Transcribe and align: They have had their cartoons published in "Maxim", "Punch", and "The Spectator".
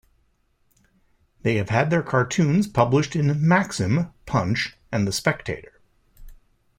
They 1.43 1.57
have 1.57 1.69
had 1.69 1.91
their 1.91 2.01
cartoons 2.01 2.65
published 2.65 3.15
in 3.15 3.47
"Maxim", 3.47 4.11
"Punch", 4.25 4.75
and 4.91 5.07
"The 5.07 5.11
Spectator". 5.11 5.79